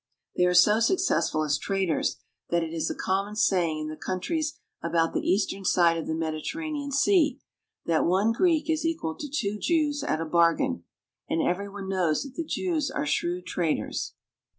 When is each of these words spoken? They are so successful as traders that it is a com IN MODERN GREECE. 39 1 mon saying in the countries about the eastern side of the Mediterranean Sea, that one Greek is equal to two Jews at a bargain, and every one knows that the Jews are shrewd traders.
They 0.35 0.45
are 0.45 0.55
so 0.55 0.79
successful 0.79 1.43
as 1.43 1.59
traders 1.59 2.17
that 2.49 2.63
it 2.63 2.73
is 2.73 2.89
a 2.89 2.95
com 2.95 3.27
IN 3.27 3.33
MODERN 3.33 3.33
GREECE. 3.33 3.49
39 3.51 3.61
1 3.61 3.61
mon 3.61 3.75
saying 3.75 3.79
in 3.79 3.89
the 3.89 3.95
countries 3.97 4.59
about 4.81 5.13
the 5.13 5.29
eastern 5.31 5.63
side 5.63 5.97
of 5.99 6.07
the 6.07 6.15
Mediterranean 6.15 6.91
Sea, 6.91 7.39
that 7.85 8.05
one 8.05 8.31
Greek 8.31 8.67
is 8.67 8.83
equal 8.83 9.13
to 9.13 9.29
two 9.29 9.59
Jews 9.59 10.03
at 10.03 10.19
a 10.19 10.25
bargain, 10.25 10.85
and 11.29 11.39
every 11.47 11.69
one 11.69 11.87
knows 11.87 12.23
that 12.23 12.33
the 12.33 12.43
Jews 12.43 12.89
are 12.89 13.05
shrewd 13.05 13.45
traders. 13.45 14.15